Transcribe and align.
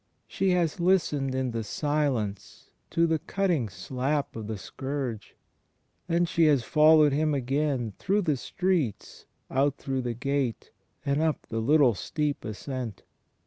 She 0.27 0.49
has 0.49 0.79
listened 0.79 1.35
in 1.35 1.51
the 1.51 1.63
silence 1.63 2.71
to 2.89 3.05
the 3.05 3.19
cutting 3.19 3.69
slap 3.69 4.35
of 4.35 4.47
the 4.47 4.57
scourge.... 4.57 5.35
Then 6.07 6.25
she 6.25 6.45
has 6.45 6.63
followed 6.63 7.13
Him 7.13 7.35
again, 7.35 7.93
through 7.99 8.23
the 8.23 8.37
streets, 8.37 9.27
out 9.51 9.77
through 9.77 10.01
the 10.01 10.15
gate, 10.15 10.71
and 11.05 11.21
up 11.21 11.45
the 11.49 11.59
little 11.59 11.93
steep 11.93 12.43
ascent. 12.43 13.03